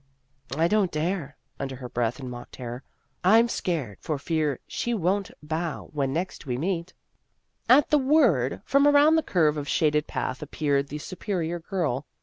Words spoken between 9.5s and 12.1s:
of shaded path appeared the Superior Girl.